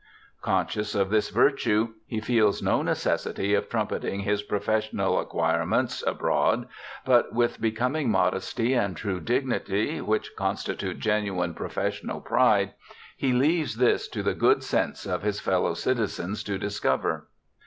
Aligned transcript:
Conscious 0.41 0.95
of 0.95 1.11
this 1.11 1.29
virtue, 1.29 1.89
he 2.07 2.19
feels 2.19 2.59
no 2.63 2.81
necessity 2.81 3.53
of 3.53 3.69
trumpeting 3.69 4.21
his 4.21 4.41
professional 4.41 5.19
acquirements 5.19 6.03
abroad, 6.07 6.67
but 7.05 7.35
with 7.35 7.61
becoming 7.61 8.09
modesty 8.09 8.73
and 8.73 8.97
true 8.97 9.19
dignity, 9.19 10.01
which 10.01 10.35
constitute 10.35 10.97
genuine 10.97 11.53
professional 11.53 12.19
pride, 12.19 12.73
he 13.15 13.31
leaves 13.31 13.75
this 13.77 14.07
to 14.07 14.23
the 14.23 14.33
good 14.33 14.63
sense 14.63 15.05
of 15.05 15.21
his 15.21 15.39
fellow 15.39 15.75
citizens 15.75 16.41
to 16.43 16.57
discover.' 16.57 17.27